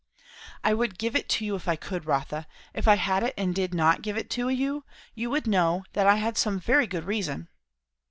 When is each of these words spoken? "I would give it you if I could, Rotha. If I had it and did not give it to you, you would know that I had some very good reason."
"I 0.63 0.73
would 0.73 0.97
give 0.97 1.15
it 1.15 1.41
you 1.41 1.55
if 1.55 1.67
I 1.67 1.75
could, 1.75 2.07
Rotha. 2.07 2.47
If 2.73 2.87
I 2.87 2.95
had 2.95 3.21
it 3.21 3.35
and 3.37 3.53
did 3.53 3.71
not 3.71 4.01
give 4.01 4.17
it 4.17 4.31
to 4.31 4.49
you, 4.49 4.83
you 5.13 5.29
would 5.29 5.45
know 5.45 5.83
that 5.93 6.07
I 6.07 6.15
had 6.15 6.39
some 6.39 6.59
very 6.59 6.87
good 6.87 7.03
reason." 7.05 7.49